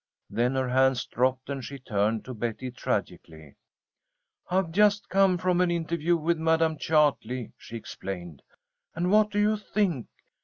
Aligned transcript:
Then 0.31 0.55
her 0.55 0.69
hands 0.69 1.05
dropped 1.05 1.47
and 1.47 1.63
she 1.63 1.77
turned 1.77 2.25
to 2.25 2.33
Betty 2.33 2.71
tragically. 2.71 3.55
"I've 4.49 4.71
just 4.71 5.07
come 5.09 5.37
from 5.37 5.61
an 5.61 5.69
interview 5.69 6.17
with 6.17 6.39
Madam 6.39 6.75
Chartley," 6.79 7.51
she 7.55 7.77
explained. 7.77 8.41
"And 8.95 9.11
what 9.11 9.29
do 9.29 9.37
you 9.39 9.57
think? 9.57 10.07